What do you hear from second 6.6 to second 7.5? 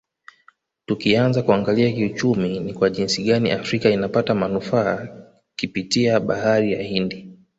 ya Hindi